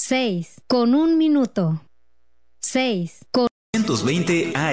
6. 0.07 0.61
Con 0.67 0.95
un 0.95 1.17
minuto. 1.17 1.81
6. 2.61 3.25
Con 3.29 3.47
120 3.75 4.53
AM. 4.55 4.65